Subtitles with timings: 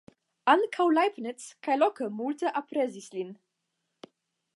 [0.51, 3.31] Ankaŭ Leibniz kaj Locke multe aprezis lin.